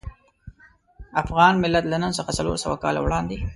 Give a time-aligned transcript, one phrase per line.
[1.21, 3.37] افغان ملت له نن څخه څلور سوه کاله وړاندې.